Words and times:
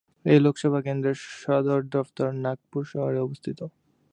এই 0.25 0.39
লোকসভা 0.45 0.79
কেন্দ্রের 0.85 1.17
সদর 1.39 1.79
দফতর 1.93 2.29
নাগপুর 2.43 2.83
শহরে 2.91 3.19
অবস্থিত। 3.19 3.59